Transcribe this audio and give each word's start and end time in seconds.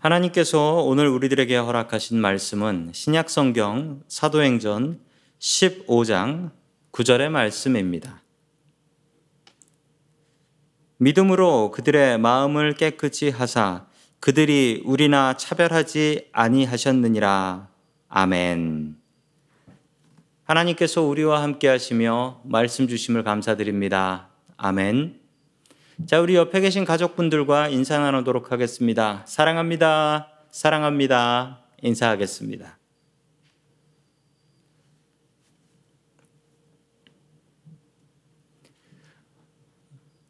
하나님께서 0.00 0.76
오늘 0.82 1.08
우리들에게 1.08 1.54
허락하신 1.58 2.18
말씀은 2.18 2.90
신약성경 2.94 4.04
사도행전 4.08 4.98
15장 5.38 6.52
9절의 6.90 7.28
말씀입니다. 7.28 8.22
믿음으로 10.96 11.70
그들의 11.70 12.18
마음을 12.18 12.72
깨끗이 12.72 13.28
하사 13.28 13.86
그들이 14.20 14.82
우리나 14.86 15.34
차별하지 15.34 16.28
아니하셨느니라. 16.32 17.68
아멘. 18.08 18.96
하나님께서 20.44 21.02
우리와 21.02 21.42
함께 21.42 21.68
하시며 21.68 22.40
말씀 22.44 22.88
주심을 22.88 23.22
감사드립니다. 23.22 24.30
아멘. 24.56 25.19
자, 26.06 26.20
우리 26.20 26.34
옆에 26.34 26.60
계신 26.60 26.84
가족분들과 26.84 27.68
인사 27.68 27.98
나누도록 27.98 28.52
하겠습니다. 28.52 29.22
사랑합니다. 29.26 30.28
사랑합니다. 30.50 31.60
인사하겠습니다. 31.82 32.78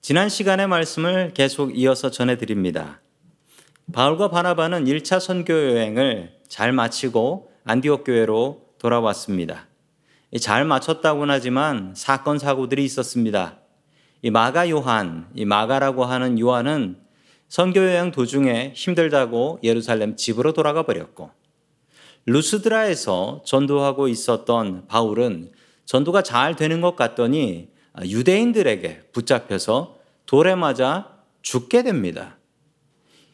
지난 0.01 0.29
시간의 0.29 0.67
말씀을 0.67 1.33
계속 1.35 1.79
이어서 1.79 2.11
전해드립니다. 2.11 3.01
바울과 3.93 4.29
바나바는 4.31 4.87
1차 4.87 5.21
선교 5.21 5.53
여행을 5.53 6.41
잘 6.49 6.73
마치고 6.73 7.53
안디옥 7.65 8.05
교회로 8.05 8.67
돌아왔습니다. 8.79 9.69
잘 10.41 10.65
마쳤다고는 10.65 11.33
하지만 11.33 11.95
사건 11.95 12.39
사고들이 12.39 12.85
있었습니다. 12.85 13.60
이 14.23 14.31
마가 14.31 14.69
요한, 14.69 15.29
이 15.35 15.45
마가라고 15.45 16.05
하는 16.05 16.39
요한은 16.39 16.99
선교 17.49 17.81
여행 17.81 18.11
도중에 18.11 18.73
힘들다고 18.77 19.61
예루살렘 19.63 20.15
집으로 20.15 20.53
돌아가 20.53 20.85
버렸고 20.85 21.31
루스드라에서 22.27 23.43
전도하고 23.45 24.09
있었던 24.09 24.87
바울은 24.87 25.51
전도가 25.85 26.23
잘 26.23 26.55
되는 26.55 26.81
것 26.81 26.95
같더니 26.97 27.71
유대인들에게 28.05 29.09
붙잡혀서 29.13 29.99
돌에 30.27 30.55
맞아 30.55 31.19
죽게 31.43 31.83
됩니다. 31.83 32.37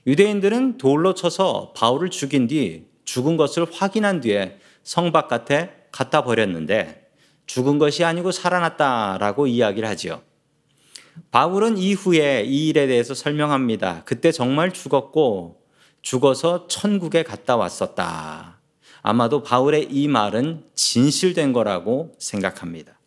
유대인들은 0.07 0.79
돌로 0.79 1.15
쳐서 1.15 1.73
바울을 1.77 2.11
죽인 2.11 2.47
뒤 2.47 2.87
죽은 3.05 3.37
것을 3.37 3.67
확인한 3.71 4.21
뒤에 4.21 4.59
성 4.83 5.13
바깥에 5.13 5.89
갖다 5.91 6.23
버렸는데 6.23 7.11
죽은 7.47 7.79
것이 7.79 8.05
아니고 8.05 8.31
살아났다라고 8.31 9.47
이야기를 9.47 9.89
하지요. 9.89 10.23
바울은 11.31 11.79
이후에 11.79 12.45
이 12.45 12.69
일에 12.69 12.87
대해서 12.87 13.15
설명합니다. 13.15 14.03
그때 14.05 14.33
정말 14.33 14.73
죽었고 14.73 15.61
죽어서 16.03 16.67
천국에 16.69 17.23
갔다 17.23 17.57
왔었다. 17.57 18.61
아마도 19.03 19.43
바울의 19.43 19.89
이 19.91 20.09
말은 20.09 20.65
진실된 20.75 21.53
거라고 21.53 22.15
생각합니다. 22.19 22.99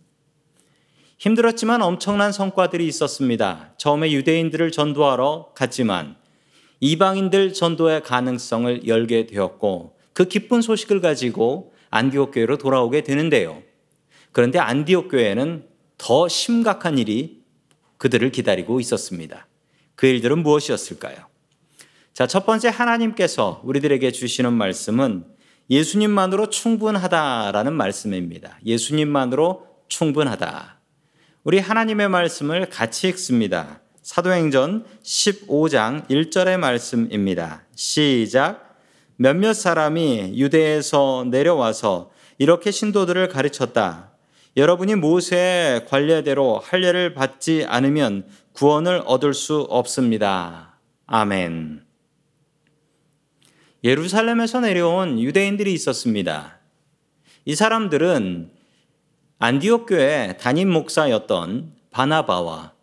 힘들었지만 1.18 1.82
엄청난 1.82 2.32
성과들이 2.32 2.88
있었습니다. 2.88 3.74
처음에 3.78 4.12
유대인들을 4.12 4.72
전도하러 4.72 5.52
갔지만 5.54 6.16
이방인들 6.80 7.54
전도의 7.54 8.04
가능성을 8.04 8.88
열게 8.88 9.26
되었고 9.26 9.98
그 10.14 10.26
기쁜 10.26 10.62
소식을 10.62 11.02
가지고 11.02 11.74
안디옥 11.90 12.32
교회로 12.34 12.58
돌아오게 12.58 13.02
되는데요. 13.04 13.62
그런데 14.32 14.60
안디옥 14.60 15.10
교회는 15.10 15.66
더 15.98 16.28
심각한 16.28 16.98
일이 16.98 17.39
그들을 18.00 18.32
기다리고 18.32 18.80
있었습니다. 18.80 19.46
그 19.96 20.08
일들은 20.08 20.40
무엇이었을까요? 20.40 21.18
자, 22.14 22.26
첫 22.26 22.46
번째 22.46 22.70
하나님께서 22.70 23.62
우리들에게 23.64 24.12
주시는 24.12 24.52
말씀은 24.54 25.26
예수님만으로 25.70 26.50
충분하다라는 26.50 27.74
말씀입니다. 27.74 28.58
예수님만으로 28.66 29.68
충분하다. 29.88 30.80
우리 31.44 31.60
하나님의 31.60 32.10
말씀을 32.10 32.70
같이 32.70 33.08
읽습니다. 33.10 33.82
사도행전 34.02 34.86
15장 35.04 36.08
1절의 36.10 36.58
말씀입니다. 36.58 37.64
시작. 37.76 38.78
몇몇 39.18 39.54
사람이 39.54 40.34
유대에서 40.36 41.28
내려와서 41.30 42.12
이렇게 42.38 42.72
신도들을 42.72 43.28
가르쳤다. 43.28 44.09
여러분이 44.60 44.96
모세의 44.96 45.86
관례대로 45.86 46.60
할례를 46.60 47.14
받지 47.14 47.66
않으면 47.66 48.28
구원을 48.52 49.04
얻을 49.06 49.34
수 49.34 49.62
없습니다. 49.62 50.78
아멘. 51.06 51.86
예루살렘에서 53.86 54.60
내려온 54.60 55.18
유대인들이 55.18 55.72
있었습니다. 55.72 56.60
이 57.46 57.56
사람들은 57.56 58.52
안디옥 59.40 59.86
교회 59.88 60.36
담임 60.36 60.70
목사였던 60.74 61.72
바나바와 61.92 62.74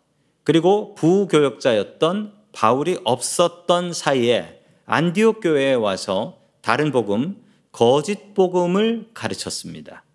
그리고 0.43 0.95
부교역자였던 0.95 2.33
바울이 2.53 2.97
없었던 3.03 3.93
사이에 3.93 4.63
안디옥 4.87 5.41
교회에 5.43 5.75
와서 5.75 6.39
다른 6.61 6.91
복음, 6.91 7.37
거짓 7.71 8.33
복음을 8.33 9.09
가르쳤습니다. 9.13 10.06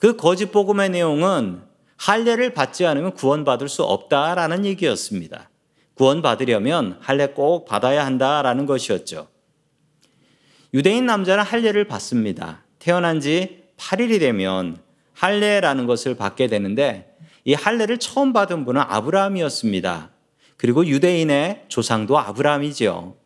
그 0.00 0.16
거짓 0.16 0.46
복음의 0.46 0.90
내용은 0.90 1.62
할례를 1.98 2.54
받지 2.54 2.86
않으면 2.86 3.12
구원받을 3.12 3.68
수 3.68 3.84
없다라는 3.84 4.64
얘기였습니다. 4.64 5.50
구원받으려면 5.94 6.96
할례 7.00 7.28
꼭 7.28 7.66
받아야 7.66 8.06
한다라는 8.06 8.64
것이었죠. 8.64 9.28
유대인 10.72 11.04
남자는 11.04 11.44
할례를 11.44 11.84
받습니다. 11.86 12.64
태어난 12.78 13.20
지 13.20 13.64
8일이 13.76 14.18
되면 14.18 14.78
할례라는 15.12 15.86
것을 15.86 16.14
받게 16.14 16.46
되는데 16.46 17.14
이 17.44 17.52
할례를 17.52 17.98
처음 17.98 18.32
받은 18.32 18.64
분은 18.64 18.80
아브라함이었습니다. 18.80 20.10
그리고 20.56 20.86
유대인의 20.86 21.66
조상도 21.68 22.18
아브라함이지요. 22.18 23.16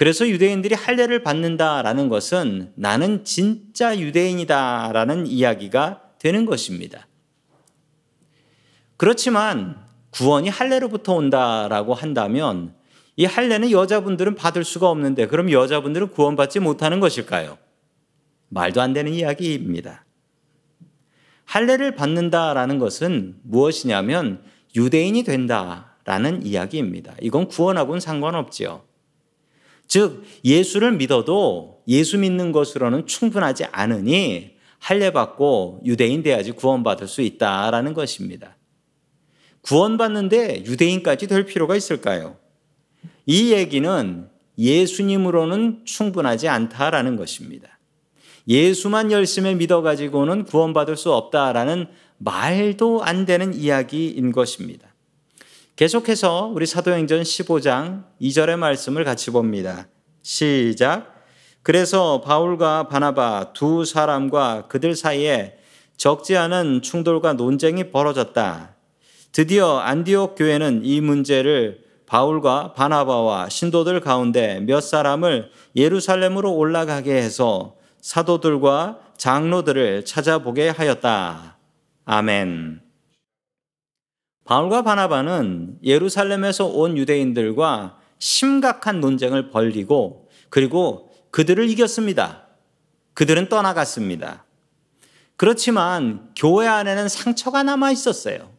그래서 0.00 0.26
유대인들이 0.26 0.74
할례를 0.74 1.22
받는다라는 1.22 2.08
것은 2.08 2.72
나는 2.74 3.22
진짜 3.22 3.98
유대인이다라는 3.98 5.26
이야기가 5.26 6.00
되는 6.18 6.46
것입니다. 6.46 7.06
그렇지만 8.96 9.76
구원이 10.08 10.48
할례로부터 10.48 11.16
온다라고 11.16 11.92
한다면 11.92 12.72
이 13.16 13.26
할례는 13.26 13.72
여자분들은 13.72 14.36
받을 14.36 14.64
수가 14.64 14.88
없는데 14.88 15.26
그럼 15.26 15.52
여자분들은 15.52 16.12
구원받지 16.12 16.60
못하는 16.60 16.98
것일까요? 16.98 17.58
말도 18.48 18.80
안 18.80 18.94
되는 18.94 19.12
이야기입니다. 19.12 20.06
할례를 21.44 21.94
받는다라는 21.94 22.78
것은 22.78 23.36
무엇이냐면 23.42 24.42
유대인이 24.74 25.24
된다라는 25.24 26.46
이야기입니다. 26.46 27.16
이건 27.20 27.48
구원하고는 27.48 28.00
상관없지요. 28.00 28.88
즉 29.90 30.22
예수를 30.44 30.92
믿어도 30.92 31.82
예수 31.88 32.16
믿는 32.16 32.52
것으로는 32.52 33.08
충분하지 33.08 33.64
않으니 33.72 34.52
할례 34.78 35.10
받고 35.10 35.80
유대인 35.84 36.22
돼야지 36.22 36.52
구원받을 36.52 37.08
수 37.08 37.22
있다라는 37.22 37.92
것입니다. 37.92 38.56
구원받는데 39.62 40.64
유대인까지 40.64 41.26
될 41.26 41.44
필요가 41.44 41.74
있을까요? 41.74 42.36
이 43.26 43.52
얘기는 43.52 44.28
예수님으로는 44.56 45.82
충분하지 45.84 46.46
않다라는 46.46 47.16
것입니다. 47.16 47.80
예수만 48.46 49.10
열심히 49.10 49.56
믿어가지고는 49.56 50.44
구원받을 50.44 50.96
수 50.96 51.12
없다라는 51.12 51.88
말도 52.18 53.02
안 53.02 53.26
되는 53.26 53.52
이야기인 53.52 54.30
것입니다. 54.30 54.89
계속해서 55.80 56.52
우리 56.54 56.66
사도행전 56.66 57.22
15장 57.22 58.04
2절의 58.20 58.58
말씀을 58.58 59.02
같이 59.02 59.30
봅니다. 59.30 59.88
시작. 60.20 61.24
그래서 61.62 62.20
바울과 62.20 62.88
바나바 62.88 63.54
두 63.54 63.86
사람과 63.86 64.66
그들 64.68 64.94
사이에 64.94 65.56
적지 65.96 66.36
않은 66.36 66.82
충돌과 66.82 67.32
논쟁이 67.32 67.90
벌어졌다. 67.90 68.76
드디어 69.32 69.78
안디옥 69.78 70.34
교회는 70.36 70.82
이 70.84 71.00
문제를 71.00 71.82
바울과 72.04 72.74
바나바와 72.74 73.48
신도들 73.48 74.00
가운데 74.00 74.60
몇 74.60 74.82
사람을 74.82 75.50
예루살렘으로 75.76 76.52
올라가게 76.56 77.14
해서 77.14 77.76
사도들과 78.02 78.98
장로들을 79.16 80.04
찾아보게 80.04 80.68
하였다. 80.68 81.56
아멘. 82.04 82.89
바울과 84.50 84.82
바나바는 84.82 85.78
예루살렘에서 85.84 86.66
온 86.66 86.98
유대인들과 86.98 88.00
심각한 88.18 89.00
논쟁을 89.00 89.50
벌리고 89.50 90.28
그리고 90.48 91.12
그들을 91.30 91.70
이겼습니다. 91.70 92.48
그들은 93.14 93.48
떠나갔습니다. 93.48 94.44
그렇지만 95.36 96.30
교회 96.34 96.66
안에는 96.66 97.08
상처가 97.08 97.62
남아 97.62 97.92
있었어요. 97.92 98.50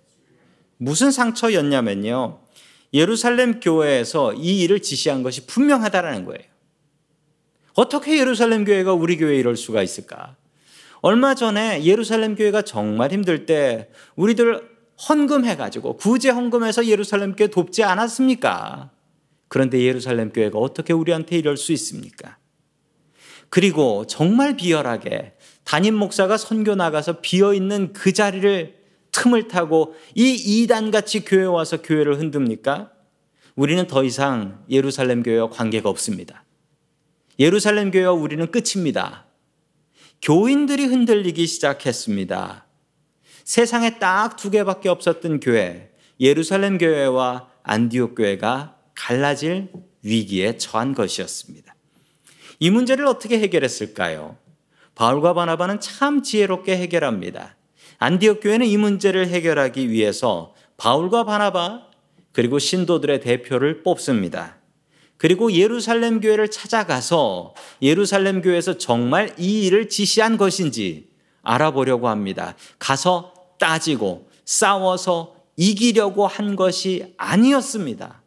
무슨 0.78 1.12
상처였냐면요. 1.12 2.40
예루살렘 2.94 3.60
교회에서 3.60 4.34
이 4.36 4.62
일을 4.62 4.82
지시한 4.82 5.24
것이 5.24 5.46
분명하다라는 5.46 6.24
거예요. 6.24 6.44
어떻게 7.74 8.18
예루살렘 8.18 8.64
교회가 8.64 8.94
우리 8.94 9.18
교회에 9.18 9.38
이럴 9.38 9.58
수가 9.58 9.84
있을까? 9.84 10.38
얼마 11.02 11.36
전에 11.36 11.84
예루살렘 11.84 12.36
교회가 12.36 12.62
정말 12.62 13.12
힘들 13.12 13.46
때 13.46 13.90
우리들 14.16 14.71
헌금해가지고 15.10 15.98
구제 15.98 16.30
헌금해서 16.30 16.86
예루살렘 16.86 17.36
교회 17.36 17.48
돕지 17.48 17.84
않았습니까? 17.84 18.92
그런데 19.48 19.82
예루살렘 19.82 20.32
교회가 20.32 20.60
어떻게 20.60 20.94
우리한테 20.94 21.38
이럴 21.38 21.58
수 21.58 21.72
있습니까? 21.74 22.38
그리고 23.50 24.06
정말 24.08 24.56
비열하게 24.56 25.34
담임 25.64 25.96
목사가 25.96 26.38
선교 26.38 26.76
나가서 26.76 27.20
비어 27.22 27.54
있는 27.54 27.92
그 27.94 28.14
자리를 28.14 28.80
틈을 29.12 29.50
타고 29.50 29.96
이 30.16 30.34
이단 30.34 30.92
같이 30.92 31.26
교회 31.26 31.44
와서 31.44 31.82
교회를 31.82 32.18
흔듭니까? 32.20 32.92
우리는 33.56 33.86
더 33.88 34.04
이상 34.04 34.64
예루살렘 34.70 35.22
교회와 35.22 35.50
관계가 35.50 35.90
없습니다. 35.90 36.46
예루살렘 37.40 37.92
교회와 37.92 38.14
우리는 38.14 38.50
끝입니다. 38.50 39.26
교인들이 40.22 40.86
흔들리기 40.86 41.46
시작했습니다. 41.48 42.66
세상에 43.44 44.00
딱 44.00 44.38
두 44.38 44.50
개밖에 44.50 44.90
없었던 44.90 45.40
교회, 45.40 45.92
예루살렘 46.20 46.78
교회와 46.78 47.48
안디옥 47.64 48.16
교회가 48.16 48.78
갈라질 48.96 49.70
위기에 50.04 50.58
처한 50.58 50.94
것이었습니다. 50.94 51.76
이 52.60 52.70
문제를 52.70 53.06
어떻게 53.06 53.40
해결했을까요? 53.40 54.38
바울과 54.96 55.34
바나바는 55.34 55.80
참 55.80 56.22
지혜롭게 56.22 56.78
해결합니다. 56.78 57.56
안디옥 57.98 58.42
교회는 58.42 58.66
이 58.66 58.78
문제를 58.78 59.28
해결하기 59.28 59.90
위해서 59.90 60.54
바울과 60.78 61.24
바나바 61.24 61.88
그리고 62.32 62.60
신도들의 62.60 63.22
대표를 63.22 63.84
뽑습니다. 63.84 64.58
그리고 65.18 65.52
예루살렘 65.52 66.20
교회를 66.20 66.50
찾아가서 66.50 67.54
예루살렘 67.84 68.42
교회에서 68.42 68.80
정말 68.80 69.34
이 69.38 69.68
일을 69.68 69.88
지시한 69.88 70.38
것인지 70.38 71.11
알아보려고 71.44 72.08
합니다. 72.10 72.56
가서 72.80 73.34
따지고 73.60 74.30
싸워서 74.46 75.36
이기려고 75.56 76.28
한 76.28 76.56
것이 76.56 77.14
아니었습니다. 77.18 78.22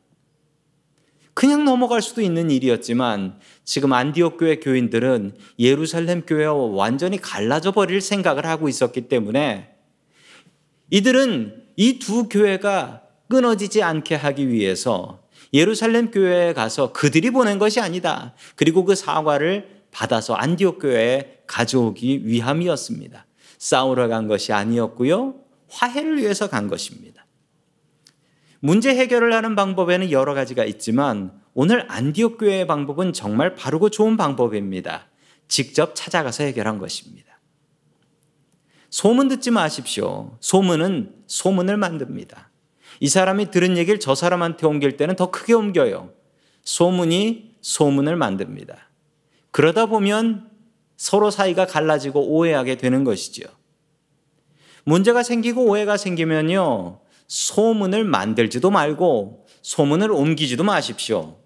그냥 1.35 1.65
넘어갈 1.65 2.01
수도 2.01 2.21
있는 2.23 2.51
일이었지만 2.51 3.41
지금 3.65 3.93
안디옥 3.93 4.39
교회 4.39 4.61
교인들은 4.61 5.37
예루살렘 5.59 6.23
교회와 6.23 6.55
완전히 6.55 7.21
갈라져 7.21 7.73
버릴 7.73 8.01
생각을 8.01 8.47
하고 8.47 8.69
있었기 8.69 9.09
때문에 9.09 9.75
이들은 10.91 11.65
이 11.77 11.99
두 11.99 12.29
교회가 12.29 13.03
끊어지지 13.29 13.83
않게 13.83 14.15
하기 14.15 14.49
위해서 14.49 15.25
예루살렘 15.53 16.11
교회에 16.11 16.53
가서 16.53 16.93
그들이 16.93 17.31
보낸 17.31 17.59
것이 17.59 17.81
아니다. 17.81 18.35
그리고 18.55 18.85
그 18.85 18.95
사과를 18.95 19.74
받아서 19.95 20.35
안디옥 20.35 20.81
교회에 20.81 21.43
가져오기 21.47 22.27
위함이었습니다. 22.27 23.27
싸우러 23.59 24.09
간 24.09 24.27
것이 24.27 24.53
아니었고요. 24.53 25.37
화해를 25.71 26.19
위해서 26.19 26.51
간 26.51 26.69
것입니다. 26.69 27.25
문제 28.59 28.95
해결을 28.95 29.33
하는 29.33 29.55
방법에는 29.55 30.11
여러 30.11 30.35
가지가 30.35 30.65
있지만 30.65 31.33
오늘 31.55 31.87
안디옥 31.89 32.39
교회의 32.39 32.67
방법은 32.67 33.13
정말 33.13 33.55
바르고 33.55 33.91
좋은 33.91 34.17
방법입니다. 34.17 35.07
직접 35.47 35.95
찾아가서 35.95 36.43
해결한 36.43 36.79
것입니다. 36.79 37.39
소문 38.91 39.29
듣지 39.29 39.53
마십시오. 39.53 40.37
소문은 40.41 41.15
소문을 41.29 41.77
만듭니다. 41.77 42.51
이 42.99 43.09
사람이 43.09 43.51
들은 43.53 43.77
얘기를 43.77 44.01
저 44.01 44.15
사람한테 44.15 44.67
옮길 44.67 44.97
때는 44.97 45.15
더 45.15 45.31
크게 45.31 45.53
옮겨요. 45.53 46.13
소문이 46.65 47.57
소문을 47.61 48.17
만듭니다. 48.17 48.84
그러다 49.55 49.87
보면 49.87 50.51
서로 50.97 51.31
사이가 51.31 51.67
갈라지고 51.67 52.27
오해하게 52.27 52.75
되는 52.75 53.05
것이죠. 53.05 53.45
문제가 54.83 55.23
생기고 55.23 55.65
오해가 55.67 55.97
생기면요. 55.97 56.99
소문을 57.29 58.03
만들지도 58.03 58.73
말고 58.73 59.47
소문을 59.63 60.11
옮기지도 60.11 60.65
마십시오. 60.65 61.39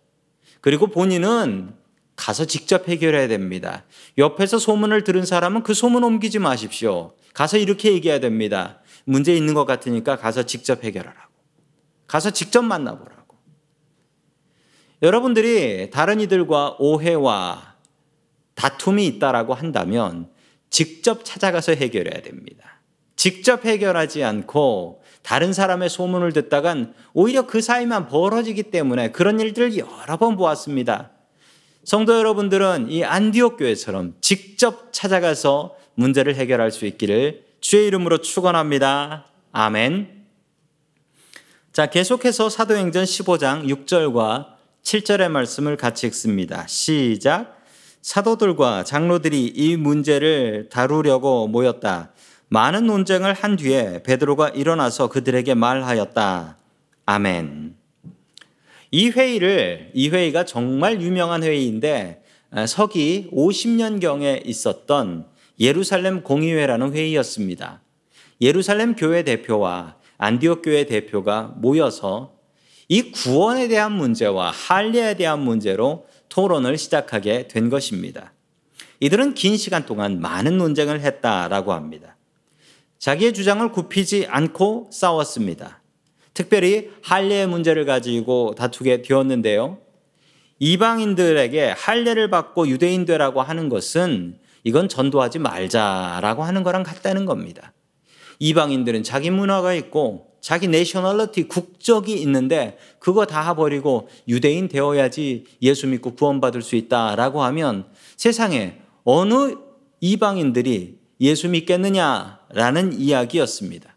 그리고 0.63 0.87
본인은 0.87 1.75
가서 2.17 2.47
직접 2.47 2.89
해결해야 2.89 3.29
됩니다. 3.29 3.85
옆에서 4.17 4.59
소문을 4.59 5.05
들은 5.05 5.27
사람은 5.27 5.63
그 5.63 5.75
소문 5.75 6.03
옮기지 6.03 6.39
마십시오. 6.39 7.15
가서 7.35 7.59
이렇게 7.59 7.93
얘기해야 7.93 8.21
됩니다. 8.21 8.81
문제 9.05 9.37
있는 9.37 9.53
것 9.53 9.67
같으니까 9.67 10.17
가서 10.17 10.45
직접 10.45 10.83
해결하라. 10.83 11.29
가서 12.07 12.31
직접 12.31 12.63
만나보라고. 12.63 13.37
여러분들이 15.03 15.91
다른 15.91 16.21
이들과 16.21 16.77
오해와 16.79 17.77
다툼이 18.59 19.07
있다라고 19.07 19.55
한다면 19.55 20.29
직접 20.69 21.25
찾아가서 21.25 21.73
해결해야 21.73 22.23
됩니다. 22.23 22.81
직접 23.15 23.65
해결하지 23.65 24.25
않고 24.25 25.03
다른 25.23 25.53
사람의 25.53 25.89
소문을 25.89 26.33
듣다간 26.33 26.93
오히려 27.15 27.47
그 27.47 27.61
사이만 27.61 28.09
벌어지기 28.09 28.65
때문에 28.65 29.13
그런 29.13 29.39
일들을 29.39 29.79
여러 29.79 30.17
번 30.17 30.37
보았습니다. 30.37 31.13
성도 31.85 32.19
여러분들은 32.19 32.91
이 32.91 33.05
안디옥 33.05 33.59
교회처럼 33.59 34.17
직접 34.21 34.93
찾아가서 34.93 35.77
문제를 35.95 36.35
해결할 36.35 36.73
수 36.73 36.85
있기를 36.85 37.45
주의 37.61 37.87
이름으로 37.87 38.19
축원합니다. 38.19 39.27
아멘. 39.53 40.27
자, 41.73 41.87
계속해서 41.87 42.51
사도행전 42.51 43.05
15장 43.05 43.69
6절과 43.87 44.49
7절의 44.83 45.29
말씀을 45.29 45.77
같이 45.77 46.07
읽습니다. 46.09 46.67
시작. 46.67 47.58
사도들과 48.09 48.85
장로들이 48.85 49.53
이 49.55 49.77
문제를 49.77 50.71
다루려고 50.71 51.47
모였다. 51.47 52.15
많은 52.49 52.87
논쟁을 52.87 53.35
한 53.35 53.57
뒤에 53.57 54.03
베드로가 54.03 54.49
일어나서 54.49 55.11
그들에게 55.11 55.53
말하였다. 55.53 56.57
아멘. 57.05 57.77
이 58.93 59.11
회의를 59.11 59.91
이 59.93 60.09
회의가 60.09 60.47
정말 60.47 61.03
유명한 61.03 61.43
회의인데 61.43 62.23
서기 62.67 63.29
50년경에 63.31 64.47
있었던 64.47 65.27
예루살렘 65.61 66.23
공의회라는 66.23 66.95
회의였습니다. 66.95 67.83
예루살렘 68.41 68.95
교회 68.95 69.23
대표와 69.23 69.97
안디옥 70.17 70.62
교회 70.62 70.87
대표가 70.87 71.53
모여서 71.59 72.38
이 72.88 73.12
구원에 73.12 73.69
대한 73.69 73.93
문제와 73.93 74.50
할례에 74.50 75.12
대한 75.12 75.41
문제로 75.41 76.07
토론을 76.28 76.78
시작하게 76.78 77.49
된 77.49 77.70
것입니다. 77.70 78.32
이들은 79.00 79.35
긴 79.35 79.56
시간 79.56 79.87
동안 79.87 80.20
많은 80.20 80.58
논쟁을 80.58 81.00
했다라고 81.00 81.73
합니다. 81.73 82.16
자기의 82.99 83.32
주장을 83.32 83.70
굽히지 83.70 84.26
않고 84.28 84.90
싸웠습니다. 84.92 85.82
특별히 86.35 86.90
할례의 87.02 87.47
문제를 87.47 87.85
가지고 87.85 88.54
다투게 88.56 89.02
되었는데요. 89.02 89.78
이방인들에게 90.58 91.75
할례를 91.76 92.30
받고 92.30 92.68
유대인 92.68 93.04
되라고 93.04 93.42
하는 93.42 93.68
것은 93.68 94.38
이건 94.64 94.88
전도하지 94.88 95.38
말자라고 95.38 96.42
하는 96.42 96.62
거랑 96.62 96.82
같다는 96.82 97.26
겁니다. 97.26 97.73
이방인들은 98.40 99.02
자기 99.02 99.30
문화가 99.30 99.75
있고 99.75 100.27
자기 100.40 100.68
내셔널리티 100.68 101.49
국적이 101.49 102.14
있는데 102.23 102.78
그거 102.99 103.26
다 103.26 103.54
버리고 103.54 104.09
유대인 104.28 104.68
되어야지 104.68 105.45
예수 105.62 105.87
믿고 105.87 106.14
구원받을 106.14 106.62
수 106.62 106.76
있다라고 106.76 107.42
하면 107.42 107.87
세상에 108.16 108.78
어느 109.04 109.57
이방인들이 110.00 110.99
예수 111.21 111.49
믿겠느냐라는 111.49 112.99
이야기였습니다. 112.99 113.97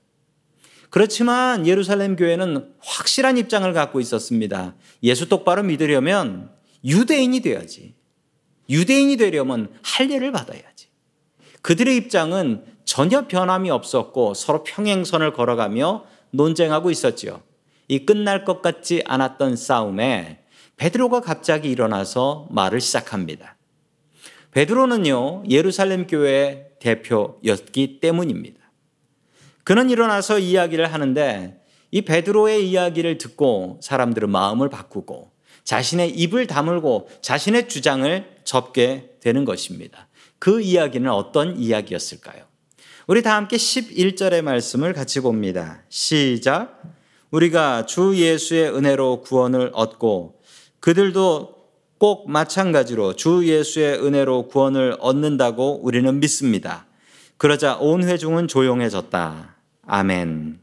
그렇지만 0.89 1.67
예루살렘 1.67 2.15
교회는 2.15 2.74
확실한 2.79 3.38
입장을 3.38 3.71
갖고 3.74 4.00
있었습니다. 4.00 4.75
예수 5.03 5.29
똑바로 5.29 5.63
믿으려면 5.63 6.51
유대인이 6.83 7.39
돼야지. 7.39 7.95
유대인이 8.69 9.17
되려면 9.17 9.71
할례를 9.83 10.31
받아야지. 10.31 10.88
그들의 11.62 11.95
입장은 11.95 12.65
전혀 12.83 13.27
변함이 13.27 13.69
없었고 13.69 14.33
서로 14.33 14.63
평행선을 14.63 15.33
걸어가며 15.33 16.03
논쟁하고 16.31 16.91
있었지요. 16.91 17.41
이 17.88 18.05
끝날 18.05 18.45
것 18.45 18.61
같지 18.61 19.03
않았던 19.05 19.55
싸움에 19.55 20.43
베드로가 20.77 21.21
갑자기 21.21 21.69
일어나서 21.69 22.47
말을 22.51 22.81
시작합니다. 22.81 23.57
베드로는요, 24.51 25.43
예루살렘 25.50 26.07
교회 26.07 26.69
대표였기 26.79 28.00
때문입니다. 28.00 28.59
그는 29.63 29.89
일어나서 29.89 30.39
이야기를 30.39 30.91
하는데 30.91 31.61
이 31.91 32.01
베드로의 32.01 32.69
이야기를 32.69 33.17
듣고 33.17 33.79
사람들은 33.81 34.29
마음을 34.29 34.69
바꾸고 34.69 35.31
자신의 35.63 36.11
입을 36.11 36.47
다물고 36.47 37.09
자신의 37.21 37.69
주장을 37.69 38.38
접게 38.43 39.11
되는 39.19 39.45
것입니다. 39.45 40.07
그 40.39 40.61
이야기는 40.61 41.09
어떤 41.11 41.57
이야기였을까요? 41.57 42.50
우리 43.12 43.22
다 43.22 43.36
함께 43.36 43.58
11절의 43.58 44.41
말씀을 44.41 44.94
같이 44.94 45.20
봅니다. 45.20 45.82
시작. 45.89 46.82
우리가 47.32 47.86
주 47.86 48.15
예수의 48.15 48.74
은혜로 48.74 49.24
구원을 49.24 49.72
얻고 49.74 50.41
그들도 50.80 51.58
꼭 51.98 52.32
마찬가지로 52.32 53.18
주 53.18 53.46
예수의 53.46 54.01
은혜로 54.01 54.48
구원을 54.48 54.96
얻는다고 55.01 55.82
우리는 55.84 56.22
믿습니다. 56.22 56.86
그러자 57.36 57.75
온 57.80 58.06
회중은 58.06 58.48
조용해졌다. 58.48 59.58
아멘. 59.88 60.62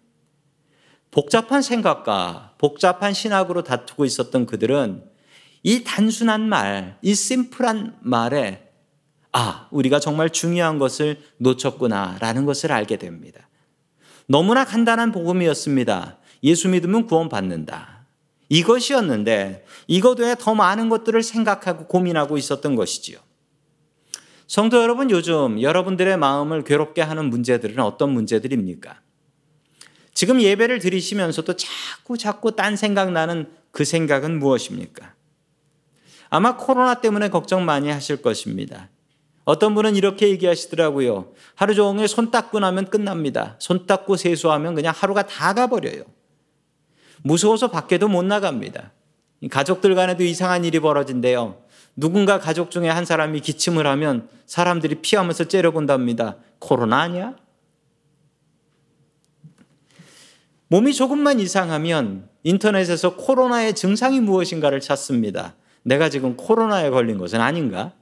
복잡한 1.11 1.61
생각과 1.61 2.55
복잡한 2.57 3.13
신학으로 3.13 3.63
다투고 3.63 4.07
있었던 4.07 4.47
그들은 4.47 5.05
이 5.65 5.85
단순한 5.85 6.49
말, 6.49 6.97
이 7.03 7.15
심플한 7.15 7.99
말에 8.01 8.68
아, 9.33 9.69
우리가 9.71 10.01
정말 10.01 10.31
중요한 10.31 10.79
것을 10.79 11.21
놓쳤구나라는 11.39 12.47
것을 12.47 12.73
알게 12.73 12.97
됩니다. 12.97 13.49
너무나 14.27 14.65
간단한 14.65 15.13
복음이었습니다. 15.13 16.19
예수 16.43 16.69
믿으면 16.69 17.07
구원받는다. 17.07 18.07
이것이었는데 18.49 19.65
이것 19.87 20.19
외에 20.21 20.35
더 20.39 20.55
많은 20.55 20.89
것들을 20.89 21.23
생각하고 21.23 21.87
고민하고 21.87 22.39
있었던 22.39 22.75
것이지요. 22.75 23.19
성도 24.47 24.83
여러분, 24.83 25.11
요즘 25.11 25.61
여러분들의 25.61 26.17
마음을 26.17 26.65
괴롭게 26.65 27.03
하는 27.03 27.29
문제들은 27.29 27.79
어떤 27.81 28.11
문제들입니까? 28.13 29.01
지금 30.15 30.41
예배를 30.41 30.79
드리시면서도 30.79 31.55
자꾸 31.57 32.17
자꾸 32.17 32.57
딴 32.57 32.77
생각 32.77 33.13
나는 33.13 33.53
그 33.71 33.85
생각은 33.85 34.39
무엇입니까? 34.39 35.15
아마 36.31 36.57
코로나 36.57 37.01
때문에 37.01 37.29
걱정 37.29 37.65
많이 37.65 37.91
하실 37.91 38.23
것입니다. 38.23 38.89
어떤 39.49 39.75
분은 39.75 39.97
이렇게 39.97 40.29
얘기하시더라고요. 40.29 41.33
하루 41.55 41.75
종일 41.75 42.07
손 42.07 42.31
닦고 42.31 42.61
나면 42.61 42.91
끝납니다. 42.91 43.57
손 43.59 43.87
닦고 43.87 44.17
세수하면 44.17 44.75
그냥 44.75 44.93
하루가 44.95 45.23
다 45.23 45.55
가버려요. 45.55 46.03
무서워서 47.23 47.71
밖에도 47.71 48.09
못 48.09 48.23
나갑니다. 48.27 48.93
가족들 49.51 49.95
간에도 49.95 50.23
이상한 50.23 50.67
일이 50.67 50.81
벌어진대요. 50.81 51.63
누군가 51.97 52.39
가족 52.39 52.71
중에 52.71 52.91
한 52.91 53.07
사람이 53.07 53.41
기침을 53.41 53.87
하면 53.87 54.29
사람들이 54.45 54.97
피하면서 54.97 55.45
째려본답니다. 55.45 56.37
코로나 56.59 57.01
아니야? 57.01 57.35
몸이 60.67 60.93
조금만 60.93 61.41
이상하면 61.41 62.29
인터넷에서 62.43 63.17
코로나의 63.17 63.75
증상이 63.75 64.21
무엇인가를 64.21 64.81
찾습니다. 64.81 65.55
내가 65.85 66.11
지금 66.11 66.37
코로나에 66.37 66.91
걸린 66.91 67.17
것은 67.17 67.41
아닌가? 67.41 67.95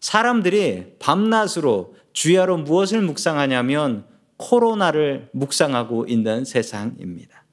사람들이 0.00 0.96
밤낮으로 0.98 1.94
주야로 2.12 2.58
무엇을 2.58 3.02
묵상하냐면 3.02 4.06
코로나를 4.36 5.28
묵상하고 5.32 6.06
있는 6.06 6.44
세상입니다. 6.44 7.44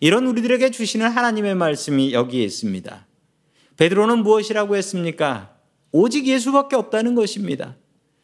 이런 0.00 0.26
우리들에게 0.26 0.70
주시는 0.70 1.08
하나님의 1.08 1.54
말씀이 1.54 2.12
여기에 2.12 2.42
있습니다. 2.44 3.06
베드로는 3.76 4.22
무엇이라고 4.22 4.76
했습니까? 4.76 5.56
오직 5.92 6.26
예수밖에 6.26 6.76
없다는 6.76 7.14
것입니다. 7.14 7.76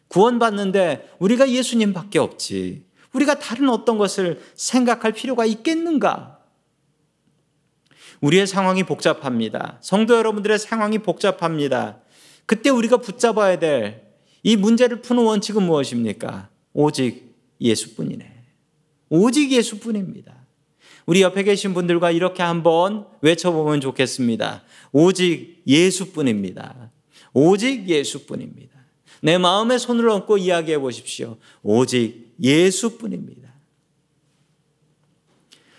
구원받는데 0.08 1.16
우리가 1.18 1.50
예수님밖에 1.50 2.18
없지. 2.18 2.84
우리가 3.12 3.38
다른 3.38 3.68
어떤 3.68 3.98
것을 3.98 4.40
생각할 4.54 5.12
필요가 5.12 5.44
있겠는가? 5.44 6.38
우리의 8.20 8.46
상황이 8.46 8.82
복잡합니다. 8.84 9.78
성도 9.80 10.16
여러분들의 10.16 10.58
상황이 10.58 10.98
복잡합니다. 10.98 12.00
그때 12.46 12.70
우리가 12.70 12.98
붙잡아야 12.98 13.58
될 13.58 14.06
이 14.46 14.54
문제를 14.54 15.02
푸는 15.02 15.24
원칙은 15.24 15.64
무엇입니까? 15.64 16.48
오직 16.72 17.34
예수뿐이네. 17.60 18.44
오직 19.08 19.50
예수뿐입니다. 19.50 20.36
우리 21.04 21.22
옆에 21.22 21.42
계신 21.42 21.74
분들과 21.74 22.12
이렇게 22.12 22.44
한번 22.44 23.08
외쳐보면 23.22 23.80
좋겠습니다. 23.80 24.62
오직 24.92 25.64
예수뿐입니다. 25.66 26.92
오직 27.32 27.88
예수뿐입니다. 27.88 28.76
내 29.20 29.36
마음에 29.36 29.78
손을 29.78 30.08
얹고 30.08 30.38
이야기해 30.38 30.78
보십시오. 30.78 31.38
오직 31.64 32.32
예수뿐입니다. 32.40 33.52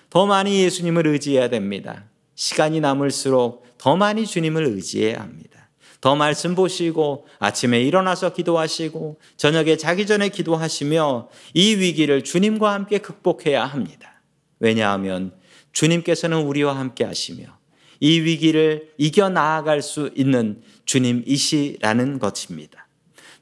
더 0.09 0.25
많이 0.25 0.61
예수님을 0.61 1.07
의지해야 1.07 1.49
됩니다. 1.49 2.09
시간이 2.35 2.81
남을수록 2.81 3.65
더 3.77 3.95
많이 3.95 4.25
주님을 4.25 4.65
의지해야 4.65 5.21
합니다. 5.21 5.56
더 6.01 6.15
말씀 6.15 6.55
보시고 6.55 7.27
아침에 7.39 7.81
일어나서 7.81 8.33
기도하시고 8.33 9.19
저녁에 9.35 9.77
자기 9.77 10.05
전에 10.05 10.29
기도하시며 10.29 11.29
이 11.53 11.75
위기를 11.75 12.23
주님과 12.23 12.73
함께 12.73 12.99
극복해야 12.99 13.65
합니다. 13.65 14.21
왜냐하면 14.59 15.31
주님께서는 15.71 16.41
우리와 16.43 16.77
함께 16.77 17.03
하시며 17.03 17.45
이 17.99 18.19
위기를 18.19 18.91
이겨 18.97 19.29
나아갈 19.29 19.81
수 19.81 20.11
있는 20.15 20.61
주님이시라는 20.85 22.19
것입니다. 22.19 22.87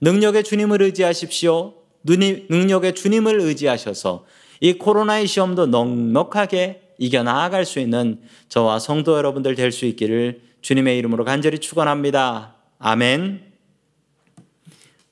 능력의 0.01 0.43
주님을 0.43 0.81
의지하십시오. 0.81 1.73
능력의 2.03 2.95
주님을 2.95 3.39
의지하셔서 3.41 4.25
이 4.61 4.73
코로나의 4.73 5.27
시험도 5.27 5.67
넉넉하게 5.67 6.81
이겨 6.97 7.23
나아갈 7.23 7.65
수 7.65 7.79
있는 7.79 8.21
저와 8.47 8.79
성도 8.79 9.17
여러분들 9.17 9.55
될 9.55 9.71
수 9.71 9.85
있기를 9.85 10.41
주님의 10.65 10.97
이름으로 10.97 11.23
간절히 11.25 11.59
축원합니다. 11.59 12.55
아멘. 12.79 13.53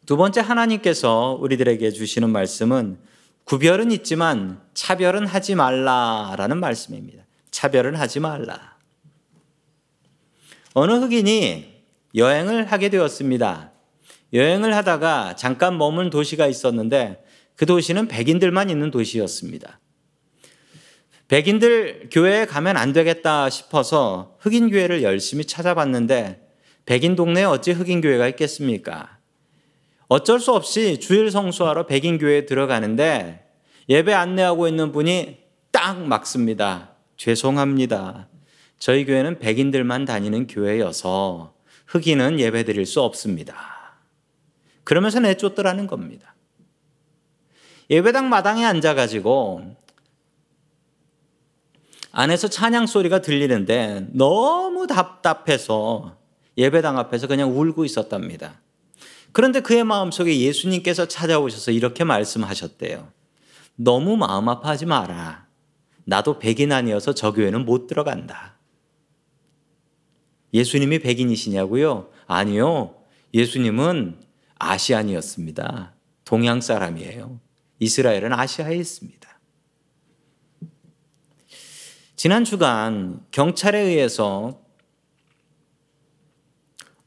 두 0.07 0.17
번째 0.17 0.41
하나님께서 0.41 1.37
우리들에게 1.39 1.91
주시는 1.91 2.31
말씀은 2.31 2.97
구별은 3.43 3.91
있지만 3.91 4.59
차별은 4.73 5.27
하지 5.27 5.53
말라라는 5.53 6.57
말씀입니다. 6.57 7.25
차별은 7.51 7.93
하지 7.93 8.19
말라. 8.19 8.77
어느 10.73 10.93
흑인이 10.93 11.83
여행을 12.15 12.71
하게 12.71 12.89
되었습니다. 12.89 13.73
여행을 14.33 14.75
하다가 14.75 15.35
잠깐 15.35 15.77
머문 15.77 16.09
도시가 16.09 16.47
있었는데 16.47 17.23
그 17.55 17.67
도시는 17.67 18.07
백인들만 18.07 18.71
있는 18.71 18.89
도시였습니다. 18.89 19.79
백인들 21.33 22.09
교회에 22.11 22.45
가면 22.45 22.77
안 22.77 22.93
되겠다 22.93 23.49
싶어서 23.49 24.35
흑인 24.37 24.69
교회를 24.69 25.01
열심히 25.01 25.45
찾아봤는데 25.45 26.47
백인 26.85 27.15
동네에 27.15 27.43
어찌 27.43 27.71
흑인 27.71 28.01
교회가 28.01 28.27
있겠습니까? 28.27 29.17
어쩔 30.09 30.39
수 30.39 30.53
없이 30.53 30.99
주일 30.99 31.31
성수하러 31.31 31.87
백인 31.87 32.19
교회에 32.19 32.45
들어가는데 32.45 33.49
예배 33.89 34.13
안내하고 34.13 34.67
있는 34.67 34.91
분이 34.91 35.39
딱 35.71 35.99
막습니다. 36.05 36.91
죄송합니다. 37.17 38.27
저희 38.77 39.03
교회는 39.03 39.39
백인들만 39.39 40.05
다니는 40.05 40.45
교회여서 40.45 41.55
흑인은 41.87 42.39
예배 42.41 42.63
드릴 42.63 42.85
수 42.85 43.01
없습니다. 43.01 43.97
그러면서 44.83 45.19
내쫓더라는 45.19 45.87
겁니다. 45.87 46.35
예배당 47.89 48.29
마당에 48.29 48.63
앉아가지고 48.65 49.81
안에서 52.13 52.47
찬양 52.47 52.85
소리가 52.85 53.21
들리는데 53.21 54.07
너무 54.13 54.85
답답해서 54.85 56.15
예배당 56.55 56.99
앞에서 56.99 57.27
그냥 57.27 57.59
울고 57.59 57.85
있었답니다. 57.85 58.61
그런데 59.31 59.61
그의 59.61 59.83
마음속에 59.83 60.39
예수님께서 60.39 61.07
찾아오셔서 61.07 61.71
이렇게 61.71 62.03
말씀하셨대요. 62.03 63.11
너무 63.75 64.15
마음 64.15 64.47
아파하지 64.47 64.85
마라. 64.85 65.47
나도 66.05 66.37
백인 66.37 66.71
아니어서 66.71 67.15
저 67.15 67.33
교회는 67.33 67.65
못 67.65 67.87
들어간다. 67.87 68.59
예수님이 70.53 70.99
백인이시냐고요? 70.99 72.11
아니요. 72.27 72.95
예수님은 73.33 74.19
아시안이었습니다. 74.59 75.95
동양 76.25 76.61
사람이에요. 76.61 77.39
이스라엘은 77.79 78.33
아시아에 78.33 78.75
있습니다. 78.75 79.32
지난 82.15 82.43
주간 82.43 83.25
경찰에 83.31 83.79
의해서 83.79 84.59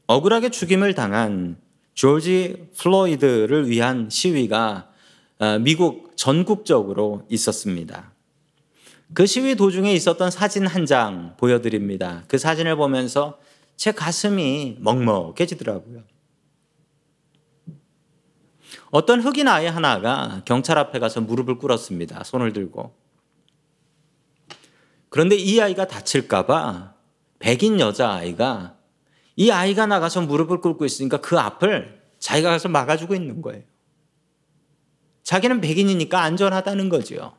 억울하게 0.07 0.49
죽임을 0.49 0.93
당한 0.93 1.57
조지 1.93 2.69
플로이드를 2.77 3.69
위한 3.69 4.09
시위가 4.09 4.89
어, 5.39 5.59
미국 5.59 6.15
전국적으로 6.15 7.25
있었습니다. 7.29 8.11
그 9.13 9.25
시위 9.25 9.55
도중에 9.55 9.93
있었던 9.93 10.31
사진 10.31 10.67
한 10.67 10.85
장 10.85 11.35
보여드립니다. 11.37 12.23
그 12.27 12.37
사진을 12.37 12.75
보면서 12.75 13.39
제 13.75 13.91
가슴이 13.91 14.77
먹먹해지더라고요. 14.79 16.03
어떤 18.89 19.21
흑인 19.21 19.47
아이 19.47 19.65
하나가 19.67 20.41
경찰 20.45 20.77
앞에 20.77 20.99
가서 20.99 21.21
무릎을 21.21 21.57
꿇었습니다. 21.57 22.23
손을 22.23 22.53
들고. 22.53 23.06
그런데 25.17 25.35
이 25.35 25.59
아이가 25.59 25.87
다칠까봐 25.87 26.93
백인 27.39 27.79
여자아이가 27.79 28.77
이 29.35 29.49
아이가 29.49 29.87
나가서 29.87 30.21
무릎을 30.21 30.61
꿇고 30.61 30.85
있으니까 30.85 31.21
그 31.21 31.39
앞을 31.39 32.03
자기가 32.19 32.51
가서 32.51 32.69
막아주고 32.69 33.15
있는 33.15 33.41
거예요. 33.41 33.63
자기는 35.23 35.59
백인이니까 35.59 36.21
안전하다는 36.21 36.89
거죠. 36.89 37.35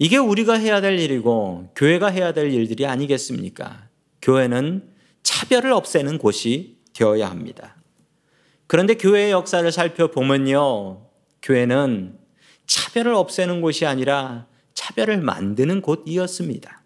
이게 0.00 0.16
우리가 0.16 0.54
해야 0.54 0.80
될 0.80 0.98
일이고 0.98 1.70
교회가 1.76 2.08
해야 2.08 2.32
될 2.32 2.52
일들이 2.52 2.84
아니겠습니까? 2.84 3.88
교회는 4.20 4.90
차별을 5.22 5.70
없애는 5.70 6.18
곳이 6.18 6.78
되어야 6.92 7.30
합니다. 7.30 7.76
그런데 8.66 8.94
교회의 8.94 9.30
역사를 9.30 9.70
살펴보면요. 9.70 11.06
교회는 11.40 12.18
차별을 12.66 13.14
없애는 13.14 13.60
곳이 13.60 13.86
아니라 13.86 14.50
차별을 14.74 15.20
만드는 15.20 15.82
곳이었습니다. 15.82 16.82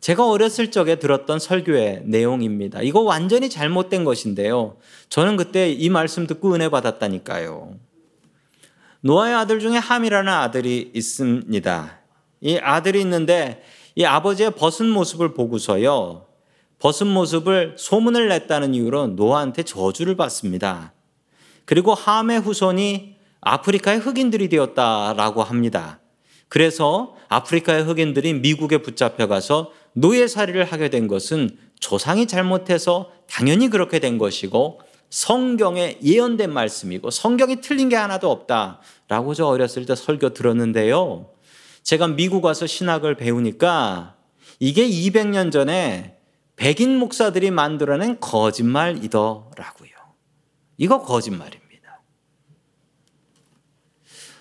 제가 0.00 0.28
어렸을 0.28 0.72
적에 0.72 0.96
들었던 0.96 1.38
설교의 1.38 2.02
내용입니다. 2.06 2.82
이거 2.82 3.02
완전히 3.02 3.48
잘못된 3.48 4.02
것인데요. 4.02 4.76
저는 5.08 5.36
그때 5.36 5.70
이 5.70 5.88
말씀 5.90 6.26
듣고 6.26 6.54
은혜 6.54 6.68
받았다니까요. 6.68 7.78
노아의 9.02 9.34
아들 9.34 9.60
중에 9.60 9.78
함이라는 9.78 10.32
아들이 10.32 10.90
있습니다. 10.92 12.00
이 12.40 12.58
아들이 12.58 13.00
있는데 13.00 13.62
이 13.94 14.04
아버지의 14.04 14.56
벗은 14.56 14.88
모습을 14.88 15.34
보고서요. 15.34 16.26
벗은 16.80 17.06
모습을 17.06 17.76
소문을 17.78 18.28
냈다는 18.28 18.74
이유로 18.74 19.06
노아한테 19.08 19.62
저주를 19.62 20.16
받습니다. 20.16 20.92
그리고 21.64 21.94
함의 21.94 22.40
후손이 22.40 23.16
아프리카의 23.40 24.00
흑인들이 24.00 24.48
되었다라고 24.48 25.44
합니다. 25.44 26.01
그래서 26.52 27.16
아프리카의 27.30 27.84
흑인들이 27.84 28.34
미국에 28.34 28.76
붙잡혀 28.82 29.26
가서 29.26 29.72
노예살이를 29.94 30.66
하게 30.66 30.90
된 30.90 31.08
것은 31.08 31.56
조상이 31.80 32.26
잘못해서 32.26 33.10
당연히 33.26 33.70
그렇게 33.70 34.00
된 34.00 34.18
것이고 34.18 34.78
성경에 35.08 35.96
예언된 36.02 36.52
말씀이고 36.52 37.10
성경이 37.10 37.62
틀린 37.62 37.88
게 37.88 37.96
하나도 37.96 38.30
없다라고 38.30 39.32
저 39.32 39.46
어렸을 39.46 39.86
때 39.86 39.94
설교 39.94 40.34
들었는데요. 40.34 41.30
제가 41.84 42.08
미국 42.08 42.44
와서 42.44 42.66
신학을 42.66 43.14
배우니까 43.14 44.16
이게 44.60 44.86
200년 44.86 45.50
전에 45.50 46.18
백인 46.56 46.98
목사들이 46.98 47.50
만들어낸 47.50 48.20
거짓말이더라고요. 48.20 49.90
이거 50.76 51.00
거짓말입니다. 51.00 52.02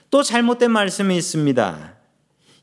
또 0.09 0.21
잘못된 0.23 0.71
말씀이 0.71 1.15
있습니다. 1.15 2.00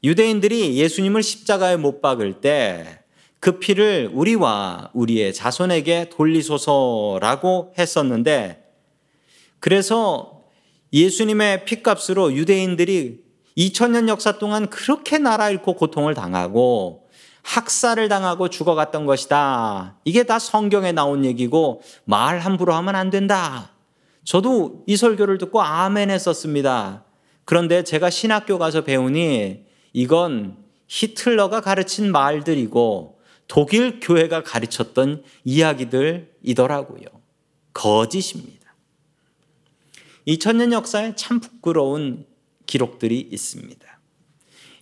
유대인들이 0.05 0.77
예수님을 0.77 1.23
십자가에 1.23 1.77
못 1.77 2.01
박을 2.01 2.41
때 2.41 2.99
그 3.41 3.59
피를 3.59 4.11
우리와 4.13 4.91
우리의 4.95 5.33
자손에게 5.33 6.11
돌리소서라고 6.11 7.75
했었는데 7.79 8.65
그래서 9.61 10.43
예수님의 10.93 11.65
피값으로 11.65 12.33
유대인들이 12.33 13.21
2000년 13.57 14.09
역사 14.09 14.39
동안 14.39 14.69
그렇게 14.71 15.19
나라 15.19 15.51
잃고 15.51 15.75
고통을 15.75 16.15
당하고 16.15 17.09
학살을 17.43 18.09
당하고 18.09 18.49
죽어갔던 18.49 19.07
것이다. 19.07 19.99
이게 20.05 20.25
다 20.25 20.39
성경에 20.39 20.93
나온 20.93 21.25
얘기고 21.25 21.83
말 22.05 22.39
함부로 22.39 22.75
하면 22.75 22.95
안 22.95 23.11
된다. 23.11 23.73
저도 24.25 24.85
이 24.87 24.97
설교를 24.97 25.39
듣고 25.39 25.63
아멘 25.63 26.11
했었습니다. 26.11 27.05
그런데 27.45 27.83
제가 27.85 28.11
신학교 28.11 28.59
가서 28.59 28.85
배우니 28.85 29.68
이건 29.93 30.57
히틀러가 30.89 31.61
가르친 31.61 32.11
말들이고 32.11 33.19
독일 33.47 34.01
교회가 34.01 34.43
가르쳤던 34.43 35.23
이야기들이더라고요. 35.45 37.05
거짓입니다. 37.73 38.75
2000년 40.27 40.73
역사에 40.73 41.15
참 41.17 41.41
부끄러운 41.41 42.27
기록들이 42.67 43.29
있습니다. 43.31 43.89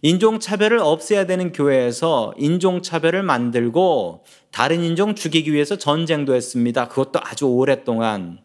인종차별을 0.03 0.79
없애야 0.79 1.27
되는 1.27 1.53
교회에서 1.53 2.35
인종차별을 2.37 3.23
만들고 3.23 4.25
다른 4.51 4.83
인종 4.83 5.15
죽이기 5.15 5.53
위해서 5.53 5.77
전쟁도 5.77 6.35
했습니다. 6.35 6.89
그것도 6.89 7.21
아주 7.23 7.47
오랫동안. 7.47 8.41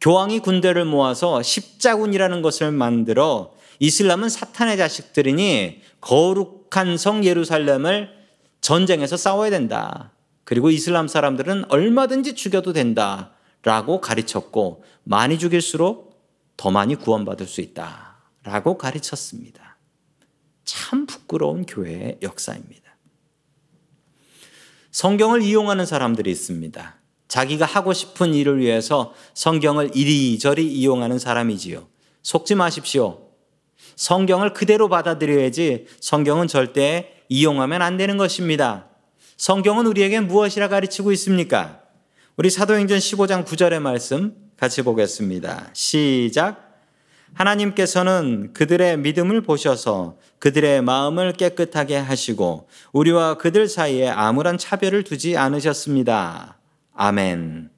교황이 0.00 0.40
군대를 0.40 0.84
모아서 0.84 1.42
십자군이라는 1.42 2.42
것을 2.42 2.70
만들어 2.70 3.52
이슬람은 3.78 4.28
사탄의 4.28 4.76
자식들이니 4.76 5.82
거룩한 6.00 6.96
성 6.96 7.24
예루살렘을 7.24 8.10
전쟁에서 8.60 9.16
싸워야 9.16 9.50
된다. 9.50 10.12
그리고 10.44 10.70
이슬람 10.70 11.08
사람들은 11.08 11.66
얼마든지 11.70 12.34
죽여도 12.34 12.72
된다. 12.72 13.32
라고 13.62 14.00
가르쳤고, 14.00 14.84
많이 15.02 15.38
죽일수록 15.38 16.22
더 16.56 16.70
많이 16.70 16.94
구원받을 16.94 17.46
수 17.46 17.60
있다. 17.60 18.16
라고 18.44 18.78
가르쳤습니다. 18.78 19.76
참 20.64 21.06
부끄러운 21.06 21.66
교회의 21.66 22.18
역사입니다. 22.22 22.96
성경을 24.92 25.42
이용하는 25.42 25.84
사람들이 25.84 26.30
있습니다. 26.30 26.96
자기가 27.28 27.66
하고 27.66 27.92
싶은 27.92 28.34
일을 28.34 28.60
위해서 28.60 29.12
성경을 29.34 29.96
이리저리 29.96 30.72
이용하는 30.72 31.18
사람이지요. 31.18 31.88
속지 32.22 32.54
마십시오. 32.54 33.25
성경을 33.96 34.52
그대로 34.52 34.88
받아들여야지 34.88 35.86
성경은 36.00 36.46
절대 36.46 37.14
이용하면 37.28 37.82
안 37.82 37.96
되는 37.96 38.16
것입니다. 38.16 38.86
성경은 39.36 39.86
우리에게 39.86 40.20
무엇이라 40.20 40.68
가르치고 40.68 41.12
있습니까? 41.12 41.80
우리 42.36 42.50
사도행전 42.50 42.98
15장 42.98 43.44
9절의 43.44 43.80
말씀 43.80 44.34
같이 44.58 44.82
보겠습니다. 44.82 45.70
시작. 45.72 46.66
하나님께서는 47.32 48.52
그들의 48.52 48.98
믿음을 48.98 49.42
보셔서 49.42 50.16
그들의 50.38 50.82
마음을 50.82 51.32
깨끗하게 51.32 51.96
하시고 51.96 52.68
우리와 52.92 53.34
그들 53.34 53.68
사이에 53.68 54.08
아무런 54.08 54.56
차별을 54.56 55.02
두지 55.02 55.36
않으셨습니다. 55.36 56.58
아멘. 56.94 57.70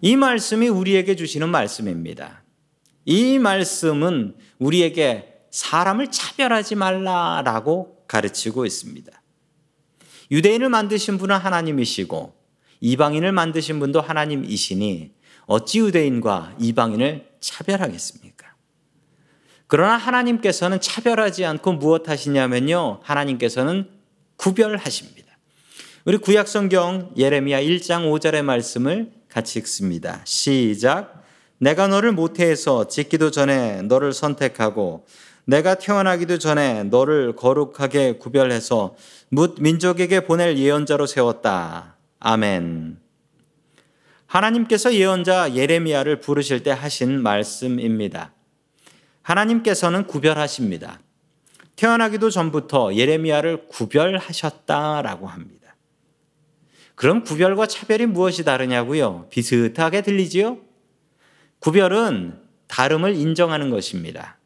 이 0.00 0.16
말씀이 0.16 0.68
우리에게 0.68 1.16
주시는 1.16 1.48
말씀입니다. 1.48 2.42
이 3.04 3.38
말씀은 3.38 4.34
우리에게 4.64 5.40
사람을 5.50 6.10
차별하지 6.10 6.74
말라라고 6.74 8.04
가르치고 8.08 8.64
있습니다. 8.64 9.12
유대인을 10.30 10.70
만드신 10.70 11.18
분은 11.18 11.36
하나님이시고 11.36 12.34
이방인을 12.80 13.32
만드신 13.32 13.78
분도 13.78 14.00
하나님이시니 14.00 15.12
어찌 15.46 15.80
유대인과 15.80 16.56
이방인을 16.58 17.28
차별하겠습니까? 17.40 18.54
그러나 19.66 19.96
하나님께서는 19.96 20.80
차별하지 20.80 21.44
않고 21.44 21.74
무엇 21.74 22.08
하시냐면요. 22.08 23.00
하나님께서는 23.02 23.90
구별하십니다. 24.36 25.38
우리 26.06 26.18
구약성경 26.18 27.14
예레미야 27.16 27.60
1장 27.60 28.10
5절의 28.10 28.42
말씀을 28.42 29.12
같이 29.28 29.58
읽습니다. 29.58 30.22
시작. 30.24 31.23
내가 31.64 31.88
너를 31.88 32.12
모태에서 32.12 32.88
짓기도 32.88 33.30
전에 33.30 33.80
너를 33.80 34.12
선택하고 34.12 35.06
내가 35.46 35.76
태어나기도 35.76 36.36
전에 36.36 36.84
너를 36.84 37.36
거룩하게 37.36 38.18
구별해서 38.18 38.94
묻 39.30 39.56
민족에게 39.62 40.26
보낼 40.26 40.58
예언자로 40.58 41.06
세웠다. 41.06 41.96
아멘. 42.20 42.98
하나님께서 44.26 44.92
예언자 44.92 45.54
예레미야를 45.54 46.20
부르실 46.20 46.62
때 46.62 46.70
하신 46.70 47.22
말씀입니다. 47.22 48.34
하나님께서는 49.22 50.06
구별하십니다. 50.06 51.00
태어나기도 51.76 52.28
전부터 52.28 52.94
예레미야를 52.94 53.68
구별하셨다라고 53.68 55.28
합니다. 55.28 55.76
그럼 56.94 57.24
구별과 57.24 57.68
차별이 57.68 58.04
무엇이 58.04 58.44
다르냐고요? 58.44 59.28
비슷하게 59.30 60.02
들리지요? 60.02 60.58
구별은 61.64 62.38
다름을 62.66 63.14
인정하는 63.14 63.70
것입니다. 63.70 64.36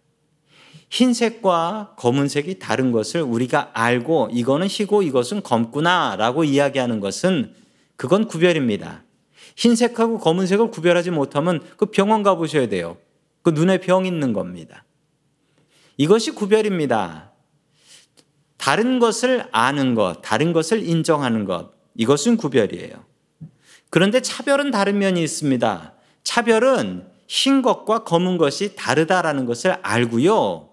흰색과 0.88 1.96
검은색이 1.98 2.61
다른 2.61 2.92
것을 2.92 3.22
우리가 3.22 3.72
알고 3.74 4.28
이거는 4.33 4.68
희고 4.68 5.02
이것은 5.02 5.42
검구나 5.42 6.14
라고 6.14 6.44
이야기하는 6.44 7.00
것은 7.00 7.57
그건 7.96 8.28
구별입니다. 8.28 9.02
흰색하고 9.57 10.18
검은색을 10.18 10.70
구별하지 10.70 11.11
못하면 11.11 11.61
그 11.76 11.87
병원 11.87 12.22
가보셔야 12.22 12.68
돼요. 12.68 12.98
그 13.42 13.50
눈에 13.50 13.78
병 13.78 14.07
있는 14.07 14.33
겁니다. 14.33 14.85
이것이 15.96 16.31
구별입니다. 16.31 17.33
다른 18.59 19.00
것을 19.00 19.48
아는 19.50 19.96
것, 19.96 20.22
다른 20.22 20.52
것을 20.52 20.88
인정하는 20.88 21.46
것, 21.46 21.72
이것은 21.96 22.37
구별이에요. 22.37 23.04
그런데 23.90 24.22
차별은 24.22 24.70
다른 24.70 24.98
면이 24.98 25.20
있습니다. 25.20 25.97
차별은 26.28 27.06
흰 27.26 27.62
것과 27.62 28.04
검은 28.04 28.36
것이 28.36 28.76
다르다라는 28.76 29.46
것을 29.46 29.78
알고요. 29.80 30.68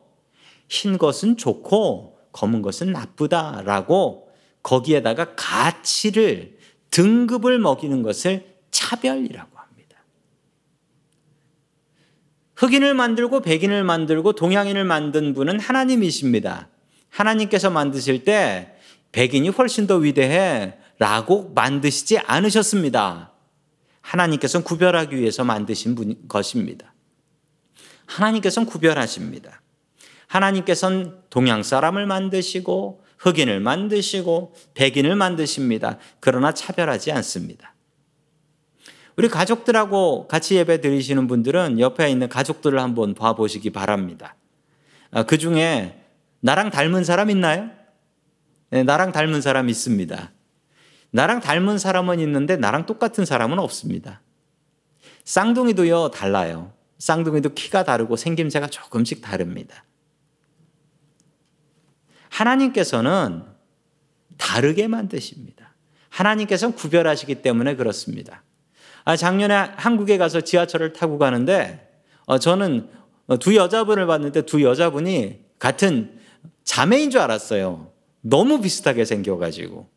흰 0.68 0.98
것은 0.98 1.38
좋고 1.38 2.18
검은 2.34 2.62
것은 2.62 2.92
나쁘다라고 2.92 4.28
거기에다가 4.62 5.34
가치를 5.38 6.58
등급을 6.92 7.60
먹이는 7.60 8.04
것을 8.04 8.54
차별이라고 8.70 9.50
합니다. 9.58 9.98
흑인을 12.58 12.94
만들고 12.94 13.40
백인을 13.40 13.86
만들고 13.86 14.34
동양인을 14.34 14.84
만든 14.84 15.34
분은 15.34 15.62
하나님이십니다. 15.62 16.68
하나님께서 17.08 17.70
만드실 17.70 18.26
때 18.26 18.76
백인이 19.14 19.48
훨씬 19.48 19.88
더 19.88 19.96
위대해 19.96 20.74
라고 21.00 21.54
만드시지 21.56 22.18
않으셨습니다. 22.18 23.35
하나님께서는 24.06 24.64
구별하기 24.64 25.18
위해서 25.18 25.44
만드신 25.44 25.96
분, 25.96 26.16
것입니다. 26.28 26.94
하나님께서는 28.06 28.68
구별하십니다. 28.68 29.62
하나님께서는 30.28 31.16
동양 31.30 31.64
사람을 31.64 32.06
만드시고 32.06 33.04
흑인을 33.18 33.60
만드시고 33.60 34.54
백인을 34.76 35.16
만드십니다. 35.16 35.98
그러나 36.20 36.54
차별하지 36.54 37.12
않습니다. 37.14 37.74
우리 39.18 39.30
가족들하고 39.30 40.28
같이 40.28 40.56
예배 40.56 40.82
드리시는 40.82 41.28
분들은 41.28 41.80
옆에 41.80 42.10
있는 42.12 42.30
가족들을 42.30 42.80
한번 42.80 43.16
봐보시기 43.16 43.72
바랍니다. 43.72 44.36
아, 45.12 45.24
그 45.24 45.38
중에 45.38 46.02
나랑 46.42 46.70
닮은 46.70 47.04
사람 47.06 47.30
있나요? 47.30 47.72
네, 48.70 48.84
나랑 48.84 49.14
닮은 49.14 49.42
사람 49.42 49.70
있습니다. 49.70 50.32
나랑 51.12 51.40
닮은 51.40 51.78
사람은 51.78 52.20
있는데 52.20 52.58
나랑 52.58 52.86
똑같은 52.86 53.26
사람은 53.26 53.60
없습니다. 53.60 54.22
쌍둥이도요, 55.24 56.12
달라요. 56.12 56.74
쌍둥이도 57.00 57.54
키가 57.54 57.84
다르고 57.84 58.16
생김새가 58.16 58.68
조금씩 58.68 59.22
다릅니다. 59.22 59.86
하나님께서는 62.30 63.44
다르게 64.38 64.88
만드십니다. 64.88 65.74
하나님께서는 66.10 66.76
구별하시기 66.76 67.42
때문에 67.42 67.76
그렇습니다. 67.76 68.44
아, 69.04 69.16
작년에 69.16 69.54
한국에 69.54 70.18
가서 70.18 70.42
지하철을 70.42 70.94
타고 70.94 71.18
가는데 71.18 72.02
어, 72.26 72.40
저는 72.40 72.90
두 73.40 73.56
여자분을 73.56 74.06
봤는데 74.08 74.44
두 74.44 74.64
여자분이 74.64 75.40
같은 75.60 76.20
자매인 76.64 77.10
줄 77.10 77.22
알았어요. 77.22 77.92
너무 78.22 78.62
비슷하게 78.62 79.06
생겨가지고. 79.06 79.88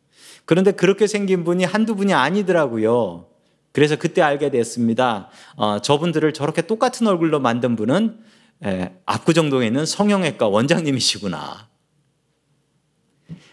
그런데 0.49 0.71
그렇게 0.71 1.05
생긴 1.05 1.43
분이 1.43 1.63
한두 1.63 1.95
분이 1.95 2.11
아니더라고요. 2.11 3.27
그래서 3.71 3.97
그때 3.97 4.23
알게 4.23 4.49
됐습니다. 4.49 5.29
어, 5.55 5.77
저분들을 5.79 6.33
저렇게 6.33 6.63
똑같은 6.63 7.05
얼굴로 7.05 7.39
만든 7.39 7.75
분은 7.75 8.19
에, 8.65 8.91
압구정동에 9.05 9.67
있는 9.67 9.85
성형외과 9.85 10.47
원장님이시구나. 10.47 11.69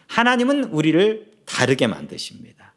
하나님은 0.06 0.70
우리를 0.70 1.32
다르게 1.44 1.86
만드십니다. 1.86 2.74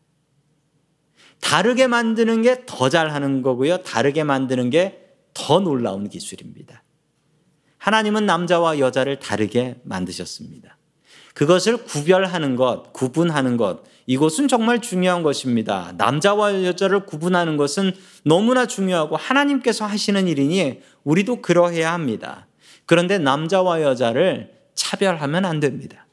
다르게 1.40 1.88
만드는 1.88 2.42
게 2.42 2.66
더 2.66 2.90
잘하는 2.90 3.42
거고요. 3.42 3.84
다르게 3.84 4.26
만드는 4.26 4.70
게 4.70 5.16
더 5.34 5.62
놀라운 5.62 6.10
기술입니다. 6.10 6.84
하나님은 7.78 8.26
남자와 8.26 8.80
여자를 8.80 9.20
다르게 9.20 9.80
만드셨습니다. 9.84 10.78
그것을 11.40 11.78
구별하는 11.78 12.58
것, 12.58 12.92
구분하는 12.92 13.56
것, 13.56 13.84
이것은 14.08 14.50
정말 14.50 14.82
중요한 14.82 15.24
것입니다. 15.24 15.94
남자와 15.96 16.66
여자를 16.66 17.06
구분하는 17.06 17.56
것은 17.56 17.94
너무나 18.26 18.66
중요하고 18.66 19.16
하나님께서 19.16 19.86
하시는 19.86 20.28
일이니 20.28 20.82
우리도 21.06 21.42
그러해야 21.42 21.94
합니다. 21.94 22.48
그런데 22.86 23.20
남자와 23.20 23.82
여자를 23.84 24.52
차별하면 24.76 25.46
안 25.46 25.62
됩니다. 25.62 26.08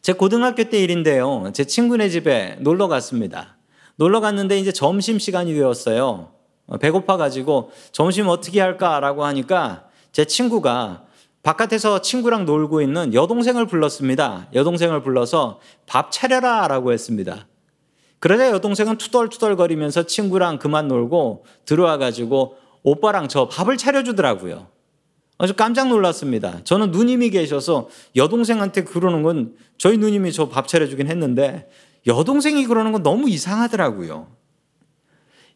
제 0.00 0.14
고등학교 0.14 0.64
때 0.64 0.82
일인데요. 0.82 1.50
제 1.52 1.64
친구네 1.64 2.08
집에 2.08 2.56
놀러 2.60 2.88
갔습니다. 2.88 3.58
놀러 3.96 4.20
갔는데 4.20 4.58
이제 4.58 4.72
점심 4.72 5.18
시간이 5.18 5.52
되었어요. 5.52 6.32
배고파가지고 6.80 7.72
점심 7.92 8.28
어떻게 8.28 8.62
할까라고 8.62 9.26
하니까 9.26 9.88
제 10.10 10.24
친구가 10.24 11.04
바깥에서 11.42 12.00
친구랑 12.02 12.44
놀고 12.44 12.82
있는 12.82 13.14
여동생을 13.14 13.66
불렀습니다. 13.66 14.48
여동생을 14.54 15.02
불러서 15.02 15.60
밥 15.86 16.10
차려라 16.12 16.68
라고 16.68 16.92
했습니다. 16.92 17.46
그러자 18.18 18.50
여동생은 18.50 18.98
투덜투덜거리면서 18.98 20.04
친구랑 20.04 20.58
그만 20.58 20.88
놀고 20.88 21.44
들어와가지고 21.64 22.56
오빠랑 22.82 23.28
저 23.28 23.48
밥을 23.48 23.76
차려주더라고요. 23.76 24.66
아주 25.38 25.54
깜짝 25.54 25.88
놀랐습니다. 25.88 26.64
저는 26.64 26.90
누님이 26.90 27.30
계셔서 27.30 27.88
여동생한테 28.16 28.82
그러는 28.82 29.22
건 29.22 29.54
저희 29.78 29.96
누님이 29.96 30.32
저 30.32 30.48
밥 30.48 30.66
차려주긴 30.66 31.06
했는데 31.06 31.70
여동생이 32.08 32.66
그러는 32.66 32.90
건 32.90 33.04
너무 33.04 33.28
이상하더라고요. 33.28 34.26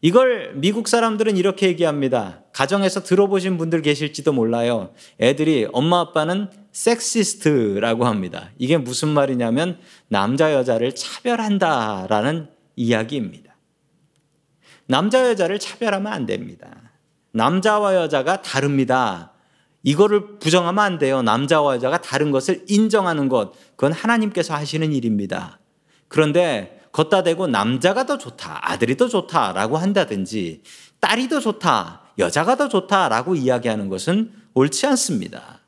이걸 0.03 0.51
미국 0.55 0.89
사람들은 0.89 1.37
이렇게 1.37 1.65
얘기합니다. 1.67 2.41
가정에서 2.51 3.03
들어보신 3.03 3.57
분들 3.57 3.81
계실지도 3.81 4.33
몰라요. 4.33 4.93
애들이 5.21 5.65
엄마 5.71 6.01
아빠는 6.01 6.49
섹시스트라고 6.73 8.05
합니다. 8.05 8.49
이게 8.57 8.77
무슨 8.77 9.07
말이냐면 9.07 9.79
남자 10.09 10.53
여자를 10.53 10.93
차별한다라는 10.93 12.49
이야기입니다. 12.75 13.55
남자 14.87 15.29
여자를 15.29 15.57
차별하면 15.57 16.11
안 16.11 16.25
됩니다. 16.25 16.91
남자와 17.31 17.95
여자가 17.95 18.41
다릅니다. 18.41 19.31
이거를 19.83 20.37
부정하면 20.39 20.83
안 20.83 20.97
돼요. 20.97 21.21
남자와 21.21 21.75
여자가 21.75 22.01
다른 22.01 22.31
것을 22.31 22.65
인정하는 22.67 23.29
것. 23.29 23.53
그건 23.77 23.93
하나님께서 23.93 24.53
하시는 24.53 24.91
일입니다. 24.91 25.59
그런데 26.09 26.82
걷다 26.93 27.23
대고 27.23 27.47
남자가 27.47 28.05
더 28.05 28.17
좋다, 28.17 28.59
아들이 28.61 28.95
더 28.95 29.09
좋다라고 29.09 29.77
한다든지 29.77 30.61
딸이 31.01 31.27
더 31.27 31.41
좋다, 31.41 32.03
여자가 32.19 32.55
더 32.55 32.69
좋다라고 32.69 33.35
이야기하는 33.35 33.89
것은 33.89 34.31
옳지 34.53 34.85
않습니다. 34.87 35.59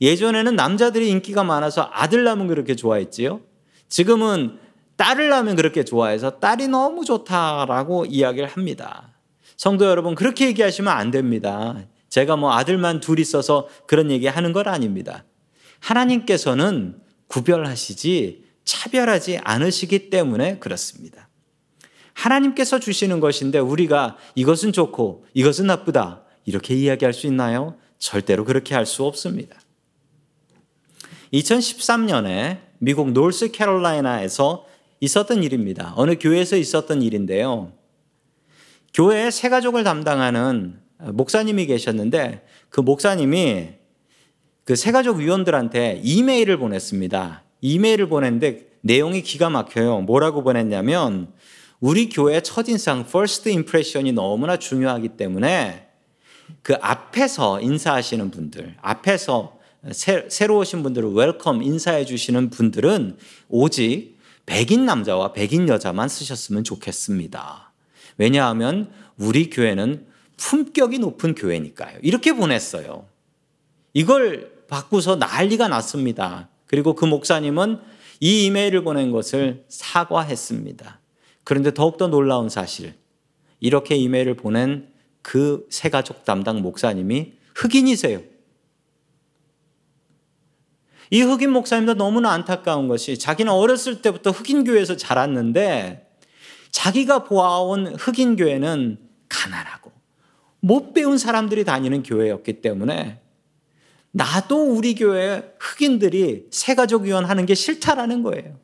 예전에는 0.00 0.56
남자들이 0.56 1.08
인기가 1.08 1.44
많아서 1.44 1.88
아들 1.92 2.24
낳으면 2.24 2.48
그렇게 2.48 2.74
좋아했지요. 2.74 3.40
지금은 3.88 4.58
딸을 4.96 5.28
낳으면 5.28 5.54
그렇게 5.54 5.84
좋아해서 5.84 6.40
딸이 6.40 6.66
너무 6.68 7.04
좋다라고 7.04 8.06
이야기를 8.06 8.48
합니다. 8.48 9.14
성도 9.56 9.86
여러분, 9.86 10.16
그렇게 10.16 10.46
얘기하시면 10.46 10.92
안 10.92 11.12
됩니다. 11.12 11.76
제가 12.08 12.34
뭐 12.34 12.52
아들만 12.52 12.98
둘 12.98 13.20
있어서 13.20 13.68
그런 13.86 14.10
얘기 14.10 14.26
하는 14.26 14.52
건 14.52 14.66
아닙니다. 14.66 15.24
하나님께서는 15.78 17.00
구별하시지 17.28 18.44
차별하지 18.64 19.38
않으시기 19.38 20.10
때문에 20.10 20.58
그렇습니다. 20.58 21.28
하나님께서 22.14 22.78
주시는 22.78 23.20
것인데 23.20 23.58
우리가 23.58 24.16
이것은 24.34 24.72
좋고 24.72 25.26
이것은 25.34 25.66
나쁘다 25.66 26.22
이렇게 26.44 26.74
이야기할 26.74 27.12
수 27.12 27.26
있나요? 27.26 27.76
절대로 27.98 28.44
그렇게 28.44 28.74
할 28.74 28.84
수 28.86 29.04
없습니다. 29.04 29.56
2013년에 31.32 32.60
미국 32.78 33.12
노스캐롤라이나에서 33.12 34.66
있었던 35.00 35.42
일입니다. 35.42 35.94
어느 35.96 36.18
교회에서 36.18 36.56
있었던 36.56 37.02
일인데요. 37.02 37.72
교회에 38.94 39.30
새 39.30 39.48
가족을 39.48 39.84
담당하는 39.84 40.80
목사님이 40.98 41.66
계셨는데 41.66 42.46
그 42.68 42.80
목사님이 42.80 43.70
그 44.64 44.76
새가족 44.76 45.16
위원들한테 45.18 46.00
이메일을 46.04 46.58
보냈습니다. 46.58 47.41
이메일을 47.62 48.08
보냈는데 48.08 48.66
내용이 48.82 49.22
기가 49.22 49.48
막혀요. 49.48 50.02
뭐라고 50.02 50.42
보냈냐면 50.42 51.32
우리 51.80 52.08
교회 52.08 52.42
첫인상 52.42 53.06
first 53.08 53.48
impression이 53.48 54.12
너무나 54.12 54.58
중요하기 54.58 55.10
때문에 55.10 55.88
그 56.62 56.74
앞에서 56.80 57.60
인사하시는 57.60 58.30
분들, 58.30 58.76
앞에서 58.82 59.58
새, 59.90 60.26
새로 60.28 60.58
오신 60.58 60.82
분들을 60.82 61.12
welcome 61.12 61.62
인사해 61.62 62.04
주시는 62.04 62.50
분들은 62.50 63.16
오직 63.48 64.18
백인 64.46 64.84
남자와 64.84 65.32
백인 65.32 65.68
여자만 65.68 66.08
쓰셨으면 66.08 66.62
좋겠습니다. 66.62 67.72
왜냐하면 68.18 68.90
우리 69.16 69.50
교회는 69.50 70.06
품격이 70.36 70.98
높은 70.98 71.34
교회니까요. 71.34 71.98
이렇게 72.02 72.32
보냈어요. 72.32 73.06
이걸 73.92 74.52
받고서 74.68 75.16
난리가 75.16 75.68
났습니다. 75.68 76.48
그리고 76.72 76.94
그 76.94 77.04
목사님은 77.04 77.80
이 78.20 78.46
이메일을 78.46 78.82
보낸 78.82 79.10
것을 79.10 79.66
사과했습니다. 79.68 81.00
그런데 81.44 81.74
더욱더 81.74 82.08
놀라운 82.08 82.48
사실, 82.48 82.94
이렇게 83.60 83.94
이메일을 83.94 84.36
보낸 84.36 84.88
그 85.20 85.66
새가족 85.68 86.24
담당 86.24 86.62
목사님이 86.62 87.34
흑인이세요. 87.54 88.22
이 91.10 91.20
흑인 91.20 91.50
목사님도 91.50 91.92
너무나 91.92 92.30
안타까운 92.30 92.88
것이 92.88 93.18
자기는 93.18 93.52
어렸을 93.52 94.00
때부터 94.00 94.30
흑인 94.30 94.64
교회에서 94.64 94.96
자랐는데 94.96 96.10
자기가 96.70 97.24
보아온 97.24 97.96
흑인 97.96 98.36
교회는 98.36 98.98
가난하고 99.28 99.92
못 100.60 100.94
배운 100.94 101.18
사람들이 101.18 101.64
다니는 101.64 102.02
교회였기 102.02 102.62
때문에 102.62 103.20
나도 104.12 104.74
우리 104.74 104.94
교회 104.94 105.54
흑인들이 105.58 106.46
새가족위원 106.50 107.24
하는 107.24 107.46
게 107.46 107.54
싫다라는 107.54 108.22
거예요. 108.22 108.58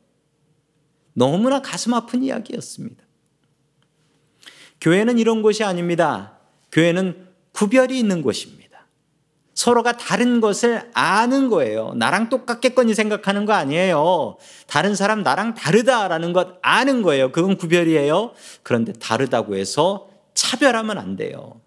너무나 1.13 1.61
가슴 1.61 1.93
아픈 1.93 2.23
이야기였습니다. 2.23 3.03
교회는 4.79 5.19
이런 5.19 5.41
곳이 5.41 5.63
아닙니다. 5.63 6.39
교회는 6.71 7.27
구별이 7.51 7.97
있는 7.97 8.21
곳입니다. 8.21 8.69
서로가 9.55 9.97
다른 9.97 10.39
것을 10.39 10.89
아는 10.93 11.49
거예요. 11.49 11.93
나랑 11.95 12.29
똑같겠거니 12.29 12.93
생각하는 12.93 13.45
거 13.45 13.51
아니에요. 13.51 14.37
다른 14.67 14.95
사람 14.95 15.21
나랑 15.21 15.55
다르다라는 15.55 16.31
것 16.31 16.59
아는 16.61 17.01
거예요. 17.01 17.33
그건 17.33 17.57
구별이에요. 17.57 18.31
그런데 18.63 18.93
다르다고 18.93 19.57
해서 19.57 20.09
차별하면 20.33 20.97
안 20.97 21.17
돼요. 21.17 21.59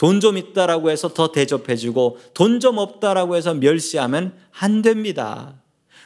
돈 0.00 0.18
좀 0.20 0.38
있다라고 0.38 0.90
해서 0.90 1.12
더 1.12 1.30
대접해주고 1.30 2.18
돈 2.32 2.58
좀 2.58 2.78
없다라고 2.78 3.36
해서 3.36 3.52
멸시하면 3.52 4.32
안 4.58 4.80
됩니다. 4.80 5.60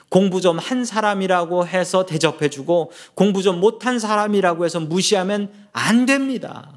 공부 0.08 0.40
좀 0.40 0.58
한 0.58 0.84
사람이라고 0.84 1.64
해서 1.68 2.04
대접해주고 2.04 2.90
공부 3.14 3.40
좀 3.44 3.60
못한 3.60 4.00
사람이라고 4.00 4.64
해서 4.64 4.80
무시하면 4.80 5.52
안 5.72 6.06
됩니다. 6.06 6.72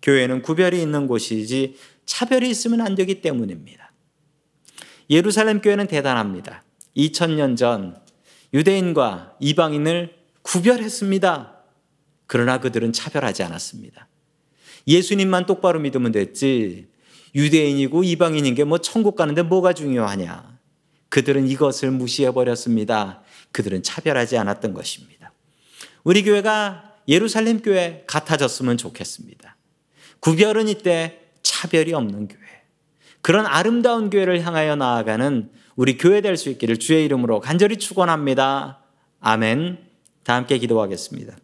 교회는 0.00 0.40
구별이 0.40 0.80
있는 0.80 1.06
곳이지 1.06 1.76
차별이 2.06 2.48
있으면 2.48 2.80
안 2.80 2.94
되기 2.94 3.20
때문입니다. 3.20 3.92
예루살렘 5.10 5.60
교회는 5.60 5.88
대단합니다. 5.88 6.64
2000년 6.96 7.58
전 7.58 8.00
유대인과 8.54 9.36
이방인을 9.40 10.14
구별했습니다. 10.40 11.52
그러나 12.26 12.60
그들은 12.60 12.94
차별하지 12.94 13.42
않았습니다. 13.42 14.08
예수님만 14.90 15.46
똑바로 15.46 15.80
믿으면 15.80 16.12
됐지. 16.12 16.88
유대인이고 17.34 18.02
이방인인 18.02 18.54
게 18.54 18.64
뭐 18.64 18.78
천국 18.78 19.14
가는데 19.16 19.42
뭐가 19.42 19.72
중요하냐. 19.72 20.58
그들은 21.08 21.46
이것을 21.48 21.90
무시해 21.90 22.32
버렸습니다. 22.32 23.22
그들은 23.52 23.82
차별하지 23.82 24.36
않았던 24.36 24.74
것입니다. 24.74 25.32
우리 26.04 26.22
교회가 26.22 26.94
예루살렘 27.08 27.60
교회 27.60 28.04
같아졌으면 28.06 28.76
좋겠습니다. 28.76 29.56
구별은 30.20 30.68
이때 30.68 31.20
차별이 31.42 31.92
없는 31.94 32.28
교회. 32.28 32.40
그런 33.22 33.46
아름다운 33.46 34.10
교회를 34.10 34.44
향하여 34.44 34.76
나아가는 34.76 35.50
우리 35.76 35.96
교회 35.98 36.20
될 36.20 36.36
수 36.36 36.48
있기를 36.50 36.78
주의 36.78 37.04
이름으로 37.04 37.40
간절히 37.40 37.76
축원합니다. 37.76 38.82
아멘. 39.20 39.78
다 40.24 40.34
함께 40.34 40.58
기도하겠습니다. 40.58 41.36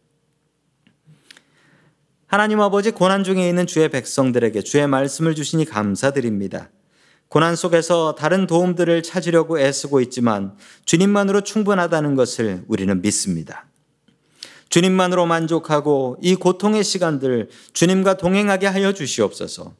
하나님 2.36 2.60
아버지 2.60 2.90
고난 2.90 3.24
중에 3.24 3.48
있는 3.48 3.66
주의 3.66 3.88
백성들에게 3.88 4.60
주의 4.60 4.86
말씀을 4.86 5.34
주시니 5.34 5.64
감사드립니다. 5.64 6.68
고난 7.28 7.56
속에서 7.56 8.14
다른 8.14 8.46
도움들을 8.46 9.02
찾으려고 9.02 9.58
애쓰고 9.58 10.02
있지만 10.02 10.54
주님만으로 10.84 11.40
충분하다는 11.40 12.14
것을 12.14 12.62
우리는 12.68 13.00
믿습니다. 13.00 13.64
주님만으로 14.68 15.24
만족하고 15.24 16.18
이 16.20 16.34
고통의 16.34 16.84
시간들 16.84 17.48
주님과 17.72 18.18
동행하게 18.18 18.66
하여 18.66 18.92
주시옵소서. 18.92 19.74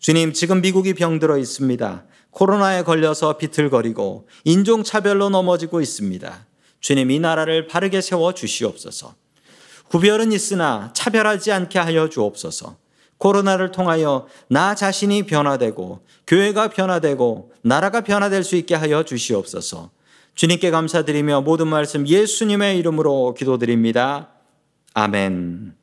주님, 0.00 0.32
지금 0.32 0.62
미국이 0.62 0.94
병들어 0.94 1.36
있습니다. 1.36 2.06
코로나에 2.30 2.84
걸려서 2.84 3.36
비틀거리고 3.36 4.28
인종차별로 4.44 5.28
넘어지고 5.28 5.82
있습니다. 5.82 6.46
주님, 6.80 7.10
이 7.10 7.20
나라를 7.20 7.66
바르게 7.66 8.00
세워 8.00 8.32
주시옵소서. 8.32 9.14
구별은 9.92 10.32
있으나 10.32 10.90
차별하지 10.94 11.52
않게 11.52 11.78
하여 11.78 12.08
주옵소서. 12.08 12.76
코로나를 13.18 13.72
통하여 13.72 14.26
나 14.48 14.74
자신이 14.74 15.24
변화되고 15.24 16.00
교회가 16.26 16.68
변화되고 16.68 17.52
나라가 17.60 18.00
변화될 18.00 18.42
수 18.42 18.56
있게 18.56 18.74
하여 18.74 19.02
주시옵소서. 19.02 19.90
주님께 20.34 20.70
감사드리며 20.70 21.42
모든 21.42 21.68
말씀 21.68 22.08
예수님의 22.08 22.78
이름으로 22.78 23.34
기도드립니다. 23.34 24.30
아멘. 24.94 25.74